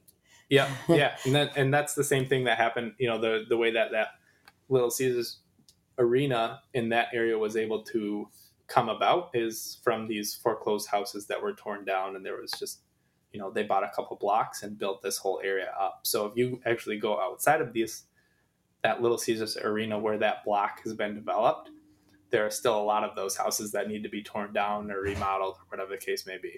Yeah, 0.50 0.70
yeah, 0.88 1.18
and 1.26 1.36
that, 1.36 1.58
and 1.58 1.74
that's 1.74 1.94
the 1.94 2.04
same 2.04 2.28
thing 2.28 2.46
that 2.46 2.58
happened. 2.58 2.94
You 2.98 3.10
know, 3.10 3.20
the 3.20 3.46
the 3.48 3.58
way 3.58 3.72
that 3.72 3.92
that 3.92 4.10
Little 4.70 4.90
Caesars 4.90 5.40
arena 5.98 6.62
in 6.74 6.90
that 6.90 7.08
area 7.14 7.38
was 7.38 7.56
able 7.56 7.84
to 7.84 8.28
come 8.68 8.90
about 8.90 9.30
is 9.34 9.80
from 9.84 10.08
these 10.08 10.36
foreclosed 10.36 10.90
houses 10.90 11.26
that 11.28 11.42
were 11.42 11.54
torn 11.54 11.86
down, 11.86 12.16
and 12.16 12.26
there 12.26 12.40
was 12.40 12.52
just 12.52 12.82
you 13.32 13.40
know 13.40 13.52
they 13.52 13.64
bought 13.64 13.84
a 13.84 13.92
couple 13.96 14.18
blocks 14.18 14.64
and 14.64 14.78
built 14.78 15.02
this 15.02 15.18
whole 15.18 15.42
area 15.44 15.74
up. 15.80 16.02
So 16.04 16.26
if 16.26 16.36
you 16.36 16.62
actually 16.66 16.98
go 16.98 17.20
outside 17.20 17.62
of 17.62 17.74
these 17.74 18.04
that 18.84 19.02
Little 19.02 19.18
Caesars 19.18 19.58
arena 19.58 19.98
where 19.98 20.18
that 20.18 20.46
block 20.46 20.82
has 20.84 20.94
been 20.94 21.16
developed, 21.16 21.72
there 22.30 22.46
are 22.46 22.52
still 22.52 22.80
a 22.80 22.84
lot 22.84 23.04
of 23.04 23.16
those 23.16 23.36
houses 23.36 23.72
that 23.72 23.88
need 23.88 24.04
to 24.04 24.10
be 24.10 24.22
torn 24.22 24.54
down 24.54 24.92
or 24.92 25.02
remodeled 25.02 25.56
or 25.56 25.66
whatever 25.70 25.92
the 25.92 25.98
case 25.98 26.26
may 26.26 26.38
be. 26.38 26.54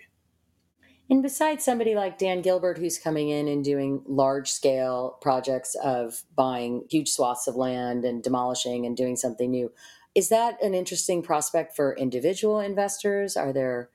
And 1.10 1.24
besides 1.24 1.66
somebody 1.66 1.96
like 1.96 2.20
Dan 2.20 2.42
Gilbert, 2.42 2.78
who's 2.78 3.00
coming 3.00 3.30
in 3.30 3.48
and 3.48 3.64
doing 3.64 4.04
large 4.06 4.52
scale 4.52 5.18
projects 5.22 5.76
of 5.84 6.22
buying 6.36 6.86
huge 6.90 7.10
swaths 7.10 7.48
of 7.48 7.56
land 7.56 8.06
and 8.06 8.22
demolishing 8.22 8.86
and 8.86 8.96
doing 8.96 9.16
something 9.16 9.50
new, 9.50 9.72
is 10.14 10.30
that 10.30 10.62
an 10.62 10.76
interesting 10.76 11.24
prospect 11.24 11.76
for 11.76 11.96
individual 11.96 12.60
investors? 12.60 13.36
Are 13.36 13.52
there 13.52 13.90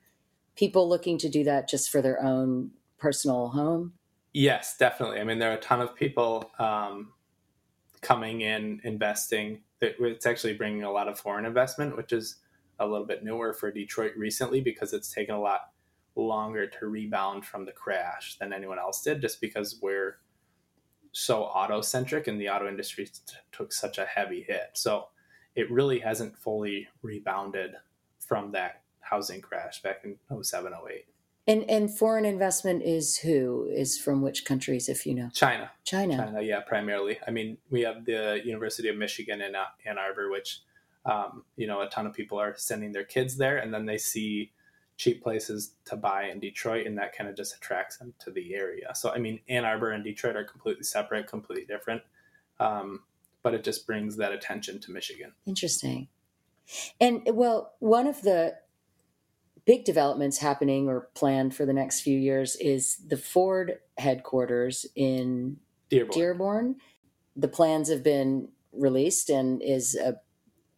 people 0.57 0.89
looking 0.89 1.17
to 1.19 1.29
do 1.29 1.45
that 1.45 1.69
just 1.69 1.89
for 1.89 2.01
their 2.01 2.21
own 2.21 2.71
personal 2.97 3.49
home? 3.49 3.93
Yes, 4.33 4.75
definitely. 4.77 5.21
I 5.21 5.23
mean, 5.23 5.39
there 5.39 5.51
are 5.51 5.57
a 5.57 5.61
ton 5.61 5.79
of 5.79 5.95
people 5.95 6.51
um, 6.59 7.13
coming 8.01 8.41
in, 8.41 8.81
investing. 8.83 9.61
It's 9.79 10.25
actually 10.25 10.53
bringing 10.53 10.83
a 10.83 10.91
lot 10.91 11.07
of 11.07 11.17
foreign 11.17 11.45
investment, 11.45 11.95
which 11.95 12.11
is 12.11 12.37
a 12.79 12.85
little 12.85 13.05
bit 13.05 13.23
newer 13.23 13.53
for 13.53 13.71
Detroit 13.71 14.11
recently 14.17 14.59
because 14.59 14.91
it's 14.91 15.13
taken 15.13 15.35
a 15.35 15.39
lot 15.39 15.61
longer 16.15 16.67
to 16.67 16.87
rebound 16.87 17.45
from 17.45 17.65
the 17.65 17.71
crash 17.71 18.37
than 18.39 18.53
anyone 18.53 18.79
else 18.79 19.01
did, 19.01 19.21
just 19.21 19.41
because 19.41 19.79
we're 19.81 20.17
so 21.11 21.43
auto 21.43 21.81
centric 21.81 22.27
and 22.27 22.39
the 22.39 22.49
auto 22.49 22.67
industry 22.67 23.05
t- 23.05 23.11
took 23.51 23.71
such 23.71 23.97
a 23.97 24.05
heavy 24.05 24.41
hit. 24.41 24.71
So 24.73 25.07
it 25.55 25.71
really 25.71 25.99
hasn't 25.99 26.37
fully 26.37 26.87
rebounded 27.01 27.71
from 28.19 28.51
that 28.51 28.81
housing 28.99 29.41
crash 29.41 29.81
back 29.81 30.03
in 30.03 30.17
07, 30.43 30.73
08. 30.73 31.05
And 31.47 31.69
and 31.69 31.95
foreign 31.95 32.25
investment 32.25 32.81
is 32.81 33.17
who 33.17 33.69
is 33.71 33.99
from 33.99 34.23
which 34.23 34.45
countries, 34.45 34.89
if 34.89 35.05
you 35.05 35.13
know? 35.13 35.29
China. 35.31 35.69
China. 35.83 36.17
China, 36.17 36.41
yeah, 36.41 36.61
primarily. 36.61 37.19
I 37.27 37.31
mean, 37.31 37.57
we 37.69 37.81
have 37.81 38.03
the 38.03 38.41
University 38.43 38.89
of 38.89 38.97
Michigan 38.97 39.41
in 39.41 39.55
uh, 39.55 39.65
Ann 39.85 39.99
Arbor, 39.99 40.31
which 40.31 40.61
um, 41.05 41.43
you 41.55 41.67
know 41.67 41.81
a 41.81 41.89
ton 41.89 42.07
of 42.07 42.13
people 42.13 42.39
are 42.39 42.55
sending 42.57 42.91
their 42.91 43.03
kids 43.03 43.37
there, 43.37 43.57
and 43.57 43.71
then 43.71 43.85
they 43.85 43.99
see 43.99 44.53
cheap 44.97 45.21
places 45.21 45.73
to 45.85 45.95
buy 45.95 46.25
in 46.25 46.39
Detroit, 46.39 46.87
and 46.87 46.97
that 46.97 47.15
kind 47.15 47.29
of 47.29 47.35
just 47.35 47.55
attracts 47.55 47.97
them 47.97 48.13
to 48.19 48.31
the 48.31 48.55
area. 48.55 48.93
So, 48.95 49.11
I 49.11 49.17
mean, 49.17 49.39
Ann 49.49 49.65
Arbor 49.65 49.91
and 49.91 50.03
Detroit 50.03 50.35
are 50.35 50.43
completely 50.43 50.83
separate, 50.83 51.27
completely 51.27 51.65
different, 51.65 52.01
um, 52.59 53.01
but 53.43 53.53
it 53.53 53.63
just 53.63 53.85
brings 53.85 54.17
that 54.17 54.31
attention 54.31 54.79
to 54.81 54.91
Michigan. 54.91 55.33
Interesting. 55.45 56.07
And 56.99 57.27
well, 57.33 57.73
one 57.79 58.07
of 58.07 58.21
the 58.21 58.55
big 59.65 59.83
developments 59.83 60.37
happening 60.37 60.87
or 60.87 61.09
planned 61.13 61.55
for 61.55 61.65
the 61.65 61.73
next 61.73 62.01
few 62.01 62.17
years 62.17 62.55
is 62.57 62.97
the 63.07 63.17
Ford 63.17 63.79
headquarters 63.97 64.85
in 64.95 65.57
Dearborn. 65.89 66.19
Dearborn. 66.19 66.75
The 67.35 67.47
plans 67.47 67.89
have 67.89 68.03
been 68.03 68.49
released 68.71 69.29
and 69.29 69.61
is 69.61 69.95
a 69.95 70.15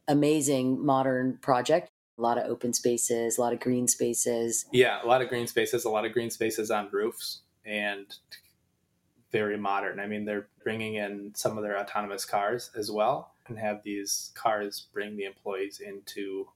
amazing 0.07 0.83
modern 0.83 1.37
project 1.41 1.91
a 2.17 2.21
lot 2.21 2.37
of 2.37 2.49
open 2.49 2.73
spaces, 2.73 3.37
a 3.37 3.41
lot 3.41 3.53
of 3.53 3.59
green 3.59 3.87
spaces. 3.87 4.65
Yeah, 4.71 5.03
a 5.03 5.05
lot 5.05 5.21
of 5.21 5.29
green 5.29 5.47
spaces, 5.47 5.85
a 5.85 5.89
lot 5.89 6.05
of 6.05 6.13
green 6.13 6.31
spaces 6.31 6.71
on 6.71 6.89
roofs, 6.91 7.41
and 7.65 8.05
very 9.31 9.57
modern. 9.57 9.99
I 9.99 10.07
mean, 10.07 10.25
they're 10.25 10.47
bringing 10.63 10.95
in 10.95 11.33
some 11.35 11.57
of 11.57 11.63
their 11.63 11.79
autonomous 11.79 12.25
cars 12.25 12.71
as 12.75 12.89
well, 12.89 13.33
and 13.47 13.59
have 13.59 13.83
these 13.83 14.31
cars 14.35 14.87
bring 14.93 15.15
the 15.15 15.25
employees 15.25 15.79
into, 15.79 16.47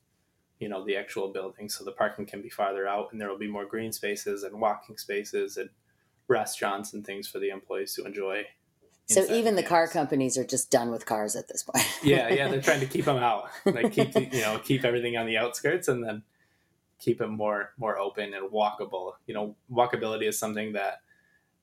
you 0.59 0.69
know, 0.69 0.83
the 0.85 0.95
actual 0.95 1.29
building, 1.29 1.69
so 1.69 1.83
the 1.83 1.91
parking 1.91 2.25
can 2.25 2.41
be 2.41 2.49
farther 2.49 2.87
out, 2.87 3.11
and 3.11 3.21
there 3.21 3.29
will 3.29 3.37
be 3.37 3.47
more 3.47 3.65
green 3.65 3.91
spaces 3.91 4.43
and 4.43 4.59
walking 4.59 4.97
spaces 4.97 5.57
and 5.57 5.69
restaurants 6.27 6.93
and 6.93 7.05
things 7.05 7.27
for 7.27 7.39
the 7.39 7.49
employees 7.49 7.93
to 7.93 8.05
enjoy 8.05 8.45
so 9.11 9.33
even 9.33 9.55
the 9.55 9.63
car 9.63 9.87
companies 9.87 10.37
are 10.37 10.45
just 10.45 10.71
done 10.71 10.91
with 10.91 11.05
cars 11.05 11.35
at 11.35 11.47
this 11.47 11.63
point. 11.63 11.85
yeah, 12.03 12.29
yeah, 12.29 12.47
they're 12.49 12.61
trying 12.61 12.79
to 12.79 12.85
keep 12.85 13.05
them 13.05 13.17
out, 13.17 13.49
like 13.65 13.91
keep 13.91 14.15
you 14.15 14.41
know 14.41 14.59
keep 14.63 14.83
everything 14.83 15.17
on 15.17 15.25
the 15.25 15.37
outskirts, 15.37 15.87
and 15.87 16.03
then 16.03 16.23
keep 16.99 17.21
it 17.21 17.27
more 17.27 17.73
more 17.77 17.97
open 17.97 18.33
and 18.33 18.51
walkable. 18.51 19.13
You 19.27 19.33
know, 19.33 19.55
walkability 19.71 20.27
is 20.27 20.39
something 20.39 20.73
that 20.73 21.01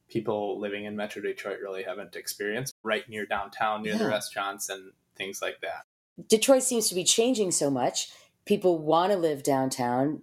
people 0.08 0.58
living 0.60 0.84
in 0.84 0.96
Metro 0.96 1.22
Detroit 1.22 1.58
really 1.62 1.82
haven't 1.82 2.16
experienced. 2.16 2.74
Right 2.82 3.08
near 3.08 3.26
downtown, 3.26 3.82
near 3.82 3.92
yeah. 3.92 3.98
the 3.98 4.08
restaurants 4.08 4.68
and 4.68 4.92
things 5.16 5.40
like 5.42 5.60
that. 5.60 5.84
Detroit 6.28 6.62
seems 6.62 6.88
to 6.88 6.94
be 6.94 7.04
changing 7.04 7.52
so 7.52 7.70
much. 7.70 8.10
People 8.44 8.78
want 8.78 9.12
to 9.12 9.18
live 9.18 9.42
downtown. 9.42 10.22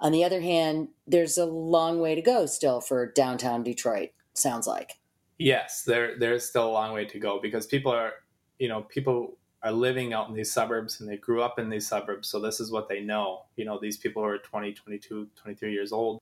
On 0.00 0.12
the 0.12 0.24
other 0.24 0.40
hand, 0.40 0.88
there's 1.06 1.36
a 1.36 1.46
long 1.46 2.00
way 2.00 2.14
to 2.14 2.22
go 2.22 2.46
still 2.46 2.80
for 2.80 3.10
downtown 3.12 3.62
Detroit. 3.62 4.10
Sounds 4.34 4.66
like. 4.66 4.98
Yes, 5.38 5.82
there 5.82 6.18
there's 6.18 6.44
still 6.44 6.68
a 6.68 6.70
long 6.70 6.92
way 6.92 7.04
to 7.04 7.18
go 7.18 7.40
because 7.40 7.66
people 7.66 7.92
are, 7.92 8.12
you 8.58 8.68
know, 8.68 8.82
people 8.82 9.36
are 9.62 9.72
living 9.72 10.12
out 10.12 10.28
in 10.28 10.34
these 10.34 10.52
suburbs 10.52 11.00
and 11.00 11.08
they 11.08 11.16
grew 11.16 11.42
up 11.42 11.58
in 11.58 11.68
these 11.68 11.88
suburbs 11.88 12.28
so 12.28 12.38
this 12.38 12.60
is 12.60 12.70
what 12.70 12.88
they 12.88 13.00
know. 13.00 13.42
You 13.56 13.64
know 13.64 13.78
these 13.80 13.96
people 13.96 14.22
who 14.22 14.28
are 14.28 14.38
20 14.38 14.72
22 14.72 15.28
23 15.36 15.72
years 15.72 15.92
old. 15.92 16.20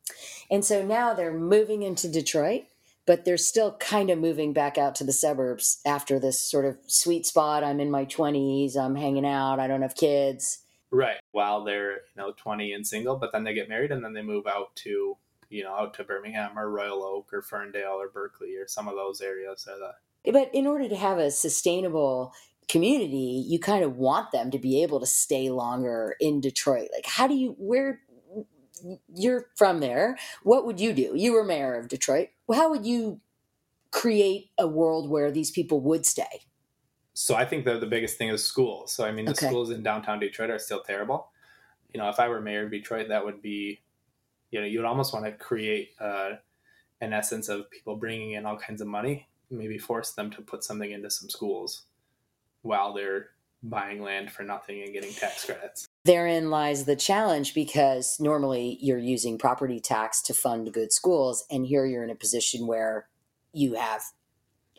And 0.50 0.64
so 0.64 0.84
now 0.84 1.14
they're 1.14 1.32
moving 1.32 1.82
into 1.82 2.08
detroit 2.08 2.64
but 3.06 3.26
they're 3.26 3.36
still 3.36 3.72
kind 3.72 4.08
of 4.08 4.18
moving 4.18 4.54
back 4.54 4.78
out 4.78 4.94
to 4.94 5.04
the 5.04 5.12
suburbs 5.12 5.78
after 5.84 6.18
this 6.18 6.40
sort 6.40 6.64
of 6.64 6.78
sweet 6.86 7.26
spot. 7.26 7.62
I'm 7.62 7.80
in 7.80 7.90
my 7.90 8.06
20s 8.06 8.76
i'm 8.76 8.96
hanging 8.96 9.26
out 9.26 9.60
i 9.60 9.66
don't 9.66 9.82
have 9.82 9.94
kids. 9.94 10.60
Right 10.90 11.16
while 11.32 11.64
they're 11.64 11.92
you 11.92 12.16
know 12.16 12.32
20 12.36 12.72
and 12.72 12.86
single 12.86 13.16
but 13.16 13.32
then 13.32 13.44
they 13.44 13.54
get 13.54 13.68
married 13.68 13.92
and 13.92 14.04
then 14.04 14.12
they 14.12 14.22
move 14.22 14.46
out 14.46 14.74
to 14.76 15.16
you 15.50 15.64
know, 15.64 15.74
out 15.74 15.94
to 15.94 16.04
Birmingham 16.04 16.58
or 16.58 16.70
Royal 16.70 17.02
Oak 17.02 17.32
or 17.32 17.42
Ferndale 17.42 18.00
or 18.00 18.08
Berkley 18.08 18.56
or 18.56 18.66
some 18.66 18.88
of 18.88 18.94
those 18.94 19.20
areas 19.20 19.66
are 19.70 19.78
the. 19.78 19.84
Uh, 19.86 20.32
but 20.32 20.50
in 20.54 20.66
order 20.66 20.88
to 20.88 20.96
have 20.96 21.18
a 21.18 21.30
sustainable 21.30 22.32
community, 22.68 23.44
you 23.46 23.58
kind 23.58 23.84
of 23.84 23.96
want 23.96 24.32
them 24.32 24.50
to 24.50 24.58
be 24.58 24.82
able 24.82 25.00
to 25.00 25.06
stay 25.06 25.50
longer 25.50 26.16
in 26.18 26.40
Detroit. 26.40 26.88
Like, 26.94 27.06
how 27.06 27.26
do 27.26 27.34
you, 27.34 27.54
where, 27.58 28.00
you're 29.14 29.46
from 29.56 29.80
there. 29.80 30.16
What 30.42 30.66
would 30.66 30.80
you 30.80 30.92
do? 30.92 31.12
You 31.14 31.32
were 31.32 31.44
mayor 31.44 31.78
of 31.78 31.88
Detroit. 31.88 32.28
How 32.52 32.70
would 32.70 32.84
you 32.86 33.20
create 33.90 34.50
a 34.58 34.66
world 34.66 35.08
where 35.08 35.30
these 35.30 35.50
people 35.50 35.80
would 35.80 36.04
stay? 36.04 36.46
So 37.14 37.34
I 37.34 37.44
think 37.44 37.64
the 37.64 37.78
the 37.78 37.86
biggest 37.86 38.18
thing 38.18 38.28
is 38.28 38.44
schools. 38.44 38.92
So 38.92 39.04
I 39.04 39.12
mean, 39.12 39.24
the 39.24 39.32
okay. 39.32 39.46
schools 39.46 39.70
in 39.70 39.82
downtown 39.82 40.18
Detroit 40.18 40.50
are 40.50 40.58
still 40.58 40.82
terrible. 40.82 41.28
You 41.92 42.00
know, 42.00 42.08
if 42.08 42.18
I 42.18 42.28
were 42.28 42.40
mayor 42.40 42.64
of 42.64 42.72
Detroit, 42.72 43.08
that 43.08 43.24
would 43.24 43.40
be 43.40 43.80
you 44.54 44.60
know, 44.60 44.66
you 44.66 44.78
would 44.78 44.86
almost 44.86 45.12
want 45.12 45.26
to 45.26 45.32
create 45.32 45.94
uh, 45.98 46.34
an 47.00 47.12
essence 47.12 47.48
of 47.48 47.68
people 47.72 47.96
bringing 47.96 48.32
in 48.32 48.46
all 48.46 48.56
kinds 48.56 48.80
of 48.80 48.86
money, 48.86 49.26
maybe 49.50 49.78
force 49.78 50.12
them 50.12 50.30
to 50.30 50.42
put 50.42 50.62
something 50.62 50.92
into 50.92 51.10
some 51.10 51.28
schools 51.28 51.86
while 52.62 52.94
they're 52.94 53.30
buying 53.64 54.00
land 54.00 54.30
for 54.30 54.44
nothing 54.44 54.82
and 54.82 54.92
getting 54.92 55.12
tax 55.12 55.44
credits. 55.44 55.88
Therein 56.04 56.50
lies 56.50 56.84
the 56.84 56.94
challenge 56.94 57.52
because 57.52 58.20
normally 58.20 58.78
you're 58.80 58.96
using 58.96 59.38
property 59.38 59.80
tax 59.80 60.22
to 60.22 60.34
fund 60.34 60.72
good 60.72 60.92
schools, 60.92 61.44
and 61.50 61.66
here 61.66 61.84
you're 61.84 62.04
in 62.04 62.10
a 62.10 62.14
position 62.14 62.68
where 62.68 63.08
you 63.52 63.74
have 63.74 64.04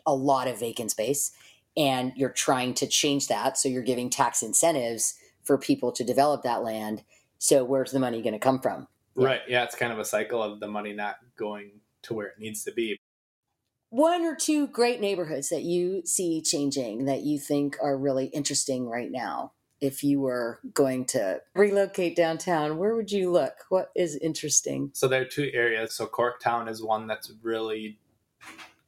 a 0.06 0.14
lot 0.14 0.48
of 0.48 0.58
vacant 0.58 0.90
space 0.90 1.32
and 1.76 2.14
you're 2.16 2.30
trying 2.30 2.72
to 2.72 2.86
change 2.86 3.28
that. 3.28 3.58
So 3.58 3.68
you're 3.68 3.82
giving 3.82 4.08
tax 4.08 4.42
incentives 4.42 5.16
for 5.44 5.58
people 5.58 5.92
to 5.92 6.02
develop 6.02 6.44
that 6.44 6.62
land. 6.62 7.02
So 7.36 7.62
where's 7.62 7.92
the 7.92 8.00
money 8.00 8.22
going 8.22 8.32
to 8.32 8.38
come 8.38 8.58
from? 8.58 8.88
Right. 9.24 9.40
Yeah, 9.48 9.64
it's 9.64 9.74
kind 9.74 9.92
of 9.92 9.98
a 9.98 10.04
cycle 10.04 10.42
of 10.42 10.60
the 10.60 10.66
money 10.66 10.92
not 10.92 11.16
going 11.38 11.80
to 12.02 12.14
where 12.14 12.26
it 12.28 12.38
needs 12.38 12.64
to 12.64 12.72
be. 12.72 12.98
One 13.90 14.24
or 14.24 14.34
two 14.34 14.66
great 14.66 15.00
neighborhoods 15.00 15.48
that 15.48 15.62
you 15.62 16.02
see 16.04 16.42
changing 16.42 17.06
that 17.06 17.22
you 17.22 17.38
think 17.38 17.76
are 17.82 17.96
really 17.96 18.26
interesting 18.26 18.88
right 18.88 19.10
now. 19.10 19.52
If 19.80 20.02
you 20.02 20.20
were 20.20 20.58
going 20.72 21.04
to 21.06 21.40
relocate 21.54 22.16
downtown, 22.16 22.78
where 22.78 22.94
would 22.94 23.12
you 23.12 23.30
look? 23.30 23.52
What 23.68 23.90
is 23.94 24.16
interesting? 24.16 24.90
So 24.94 25.06
there 25.06 25.22
are 25.22 25.26
two 25.26 25.50
areas. 25.52 25.94
So 25.94 26.06
Corktown 26.06 26.68
is 26.68 26.82
one 26.82 27.06
that's 27.06 27.32
really 27.42 27.98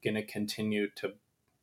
going 0.03 0.15
to 0.15 0.25
continue 0.25 0.89
to 0.97 1.13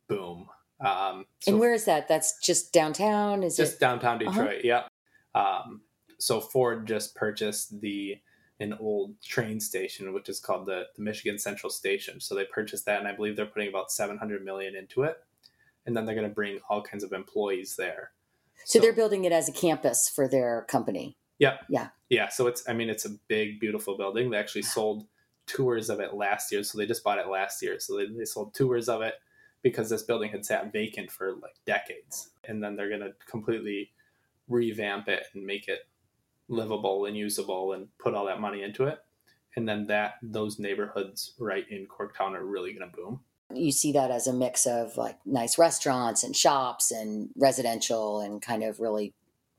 boom. 0.07 0.48
Um, 0.79 1.25
so 1.41 1.51
and 1.51 1.60
where 1.60 1.74
is 1.74 1.86
that? 1.86 2.07
That's 2.07 2.39
just 2.39 2.72
downtown. 2.72 3.43
Is 3.43 3.57
just 3.57 3.75
it? 3.75 3.79
downtown 3.79 4.22
uh-huh. 4.25 4.31
Detroit? 4.31 4.50
Uh-huh. 4.50 4.60
Yep. 4.63 4.88
Um, 5.34 5.81
so 6.19 6.39
Ford 6.39 6.88
just 6.88 7.15
purchased 7.15 7.81
the 7.81 8.17
an 8.60 8.74
old 8.80 9.20
train 9.22 9.60
station, 9.60 10.14
which 10.14 10.30
is 10.30 10.40
called 10.40 10.66
the, 10.66 10.84
the 10.96 11.02
Michigan 11.02 11.38
Central 11.38 11.70
Station. 11.70 12.20
So 12.22 12.36
they 12.36 12.46
purchased 12.46 12.86
that, 12.86 13.00
and 13.00 13.08
I 13.08 13.14
believe 13.14 13.36
they're 13.36 13.46
putting 13.46 13.70
about 13.70 13.92
seven 13.92 14.18
hundred 14.18 14.46
million 14.46 14.76
into 14.76 15.04
it, 15.04 15.18
and 15.86 15.96
then 15.96 16.06
they're 16.06 16.16
going 16.16 16.28
to 16.28 16.34
bring 16.34 16.60
all 16.70 16.82
kinds 16.82 17.04
of 17.04 17.12
employees 17.12 17.76
there. 17.76 18.12
So, 18.64 18.80
so 18.80 18.82
they're 18.82 18.94
building 18.94 19.26
it 19.26 19.32
as 19.32 19.50
a 19.50 19.52
campus 19.52 20.10
for 20.10 20.28
their 20.28 20.66
company. 20.70 21.18
Yeah. 21.38 21.58
Yeah. 21.70 21.90
Yeah. 22.10 22.30
So 22.30 22.48
it's 22.48 22.68
I 22.68 22.74
mean 22.74 22.90
it's 22.90 23.06
a 23.06 23.18
big, 23.28 23.60
beautiful 23.60 23.98
building. 23.98 24.30
They 24.30 24.38
actually 24.38 24.62
sold 24.62 25.06
tours 25.48 25.90
of 25.90 26.00
it 26.00 26.14
last 26.14 26.52
year. 26.52 26.64
So 26.64 26.78
they 26.78 26.86
just 26.86 27.04
bought 27.04 27.20
it 27.20 27.28
last 27.28 27.62
year. 27.62 27.80
So 27.80 27.98
they, 27.98 28.08
they 28.08 28.26
sold 28.26 28.54
tours 28.54 28.90
of 28.90 29.02
it 29.02 29.16
because 29.62 29.90
this 29.90 30.04
building 30.04 30.32
had 30.32 30.46
sat 30.46 30.72
vacant 30.72 31.12
for 31.12 31.34
like 31.34 31.56
decades. 31.66 32.30
And 32.48 32.64
then 32.64 32.76
they're 32.76 32.90
going 32.90 33.02
to 33.02 33.14
completely 33.30 33.92
revamp 34.48 35.08
it 35.08 35.26
and 35.34 35.46
make 35.46 35.68
it 35.68 35.80
livable 36.48 37.06
and 37.06 37.16
usable 37.16 37.74
and 37.74 37.88
put 37.98 38.14
all 38.14 38.25
that 38.25 38.40
money 38.40 38.64
into 38.64 38.86
it. 38.86 39.00
And 39.56 39.68
then 39.68 39.88
that 39.88 40.16
those 40.22 40.60
neighborhoods 40.60 41.34
right 41.40 41.66
in 41.70 41.88
Corktown 41.88 42.34
are 42.34 42.46
really 42.46 42.74
going 42.74 42.90
to 42.90 42.96
boom. 42.96 43.22
You 43.54 43.72
see 43.72 43.92
that 43.94 44.12
as 44.12 44.28
a 44.28 44.34
mix 44.34 44.66
of 44.66 44.98
like 44.98 45.18
nice 45.25 45.58
restaurants 45.58 46.24
and 46.24 46.36
shops 46.36 46.92
and 46.92 47.30
residential 47.38 48.20
and 48.20 48.42
kind 48.42 48.64
of 48.64 48.80
really 48.80 49.14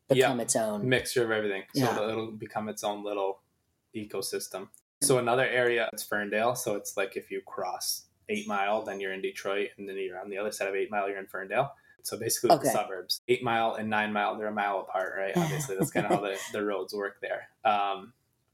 become 0.08 0.40
its 0.40 0.54
own 0.56 0.88
mixture 0.88 1.24
of 1.24 1.30
everything. 1.30 1.62
So 1.74 1.84
yeah. 1.84 1.96
it'll, 1.96 2.08
it'll 2.10 2.32
become 2.32 2.68
its 2.68 2.84
own 2.84 3.04
little 3.04 3.40
ecosystem. 3.94 4.68
So 5.02 5.18
another 5.18 5.46
area 5.46 5.88
is 5.92 6.02
Ferndale. 6.02 6.54
So 6.54 6.74
it's 6.74 6.96
like 6.96 7.16
if 7.16 7.30
you 7.30 7.40
cross 7.46 8.06
Eight 8.28 8.46
Mile, 8.48 8.82
then 8.82 8.98
you're 9.00 9.12
in 9.12 9.22
Detroit, 9.22 9.70
and 9.78 9.88
then 9.88 9.96
you're 9.96 10.18
on 10.20 10.30
the 10.30 10.38
other 10.38 10.50
side 10.50 10.68
of 10.68 10.74
Eight 10.74 10.90
Mile, 10.90 11.08
you're 11.08 11.18
in 11.18 11.26
Ferndale. 11.26 11.72
So 12.06 12.16
basically, 12.16 12.50
okay. 12.50 12.62
the 12.62 12.70
suburbs. 12.70 13.20
Eight 13.26 13.42
Mile 13.42 13.74
and 13.74 13.90
Nine 13.90 14.12
Mile, 14.12 14.38
they're 14.38 14.46
a 14.46 14.52
mile 14.52 14.78
apart, 14.78 15.14
right? 15.18 15.32
Obviously, 15.36 15.74
that's 15.76 15.90
kind 15.90 16.06
of 16.06 16.12
how 16.12 16.20
the, 16.20 16.38
the 16.52 16.64
roads 16.64 16.94
work 16.94 17.20
there. 17.20 17.48
Um, 17.64 18.12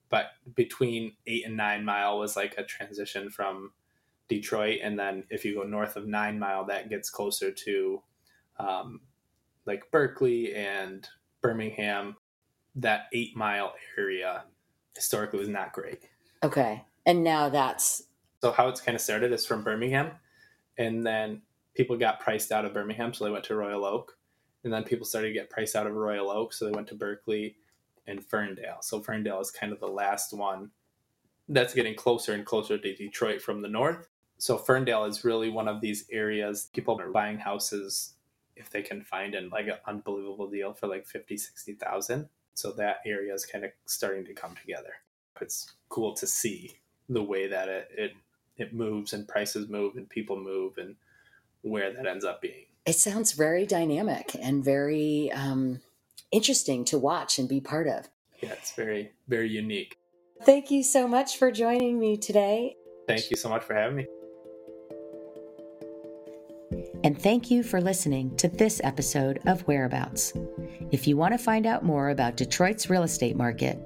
but 0.08 0.28
between 0.54 1.12
Eight 1.26 1.44
and 1.44 1.54
Nine 1.54 1.84
Mile 1.84 2.18
was 2.18 2.34
like 2.34 2.54
a 2.56 2.64
transition 2.64 3.28
from 3.28 3.72
Detroit, 4.30 4.78
and 4.82 4.98
then 4.98 5.24
if 5.28 5.44
you 5.44 5.54
go 5.54 5.64
north 5.64 5.96
of 5.96 6.06
Nine 6.06 6.38
Mile, 6.38 6.64
that 6.64 6.88
gets 6.88 7.10
closer 7.10 7.52
to 7.52 8.02
um, 8.58 9.00
like 9.66 9.82
Berkley 9.90 10.54
and 10.54 11.06
Birmingham. 11.42 12.16
That 12.76 13.02
Eight 13.12 13.36
Mile 13.36 13.74
area 13.98 14.44
historically 14.96 15.40
was 15.40 15.48
not 15.50 15.74
great. 15.74 16.00
Okay. 16.42 16.82
And 17.04 17.22
now 17.22 17.50
that's 17.50 18.04
so 18.40 18.50
how 18.50 18.68
it's 18.68 18.80
kind 18.80 18.96
of 18.96 19.02
started 19.02 19.30
is 19.30 19.44
from 19.44 19.62
Birmingham, 19.62 20.12
and 20.78 21.06
then 21.06 21.42
people 21.74 21.96
got 21.96 22.20
priced 22.20 22.52
out 22.52 22.64
of 22.64 22.74
Birmingham, 22.74 23.12
so 23.12 23.24
they 23.24 23.30
went 23.30 23.44
to 23.44 23.54
Royal 23.54 23.84
Oak, 23.84 24.16
and 24.64 24.72
then 24.72 24.84
people 24.84 25.06
started 25.06 25.28
to 25.28 25.34
get 25.34 25.50
priced 25.50 25.76
out 25.76 25.86
of 25.86 25.94
Royal 25.94 26.30
Oak, 26.30 26.52
so 26.52 26.64
they 26.64 26.70
went 26.70 26.88
to 26.88 26.94
Berkley 26.94 27.56
and 28.06 28.24
Ferndale. 28.24 28.78
So 28.82 29.00
Ferndale 29.00 29.40
is 29.40 29.50
kind 29.50 29.72
of 29.72 29.80
the 29.80 29.86
last 29.86 30.32
one 30.32 30.70
that's 31.48 31.74
getting 31.74 31.94
closer 31.94 32.32
and 32.32 32.44
closer 32.44 32.78
to 32.78 32.94
Detroit 32.94 33.42
from 33.42 33.62
the 33.62 33.68
north. 33.68 34.08
So 34.38 34.58
Ferndale 34.58 35.04
is 35.04 35.24
really 35.24 35.50
one 35.50 35.68
of 35.68 35.80
these 35.80 36.06
areas 36.10 36.70
people 36.72 37.00
are 37.00 37.10
buying 37.10 37.38
houses 37.38 38.14
if 38.56 38.70
they 38.70 38.82
can 38.82 39.02
find 39.02 39.34
an 39.34 39.50
like 39.50 39.66
an 39.66 39.78
unbelievable 39.86 40.48
deal 40.48 40.72
for 40.72 40.86
like 40.86 41.06
50, 41.06 41.36
60,000. 41.36 42.28
So 42.54 42.72
that 42.72 43.00
area 43.06 43.32
is 43.34 43.46
kind 43.46 43.64
of 43.64 43.70
starting 43.86 44.24
to 44.26 44.34
come 44.34 44.54
together 44.56 44.94
it's 45.42 45.72
cool 45.88 46.14
to 46.14 46.26
see 46.26 46.78
the 47.08 47.22
way 47.22 47.48
that 47.48 47.68
it, 47.68 47.88
it 47.96 48.12
it 48.56 48.74
moves 48.74 49.12
and 49.12 49.26
prices 49.26 49.68
move 49.68 49.96
and 49.96 50.08
people 50.08 50.38
move 50.38 50.78
and 50.78 50.94
where 51.62 51.92
that 51.92 52.06
ends 52.06 52.24
up 52.24 52.42
being. 52.42 52.66
It 52.84 52.94
sounds 52.94 53.32
very 53.32 53.64
dynamic 53.64 54.34
and 54.40 54.64
very 54.64 55.30
um, 55.32 55.80
interesting 56.30 56.84
to 56.86 56.98
watch 56.98 57.38
and 57.38 57.48
be 57.48 57.60
part 57.60 57.86
of. 57.86 58.08
Yeah, 58.40 58.52
it's 58.52 58.72
very, 58.72 59.12
very 59.28 59.48
unique. 59.48 59.96
Thank 60.44 60.70
you 60.70 60.82
so 60.82 61.06
much 61.06 61.36
for 61.36 61.52
joining 61.52 61.98
me 62.00 62.16
today. 62.16 62.76
Thank 63.06 63.30
you 63.30 63.36
so 63.36 63.48
much 63.48 63.62
for 63.62 63.74
having 63.74 63.96
me. 63.96 64.06
And 67.04 67.20
thank 67.20 67.50
you 67.50 67.62
for 67.62 67.80
listening 67.80 68.36
to 68.36 68.48
this 68.48 68.80
episode 68.84 69.40
of 69.46 69.62
Whereabouts. 69.62 70.32
If 70.90 71.06
you 71.06 71.16
want 71.16 71.34
to 71.34 71.38
find 71.38 71.66
out 71.66 71.84
more 71.84 72.10
about 72.10 72.36
Detroit's 72.36 72.88
real 72.88 73.02
estate 73.02 73.36
market, 73.36 73.78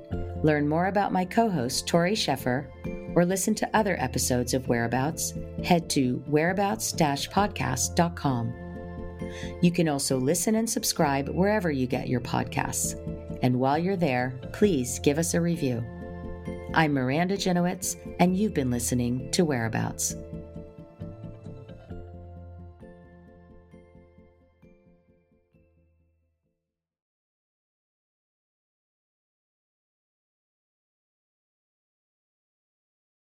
learn 0.43 0.69
more 0.69 0.87
about 0.87 1.13
my 1.13 1.25
co 1.25 1.49
host, 1.49 1.87
Tori 1.87 2.15
Sheffer, 2.15 2.67
or 3.17 3.25
listen 3.25 3.55
to 3.57 3.77
other 3.77 3.97
episodes 3.99 4.55
of 4.55 4.69
Whereabouts, 4.69 5.35
head 5.65 5.91
to 5.91 6.23
whereabouts 6.29 6.93
podcast.com. 6.93 8.55
You 9.63 9.73
can 9.73 9.89
also 9.89 10.19
listen 10.19 10.55
and 10.55 10.69
subscribe 10.69 11.31
wherever 11.31 11.71
you 11.71 11.87
get 11.87 12.09
your 12.09 12.21
podcasts. 12.21 12.95
And 13.43 13.59
while 13.59 13.79
you're 13.79 13.97
there, 13.97 14.39
please 14.53 14.99
give 15.01 15.19
us 15.19 15.35
a 15.35 15.41
review. 15.41 15.85
I'm 16.75 16.93
Miranda 16.93 17.37
Jenowitz, 17.37 17.97
and 18.21 18.37
you've 18.37 18.55
been 18.55 18.71
listening 18.71 19.31
to 19.33 19.45
Whereabouts. 19.45 20.15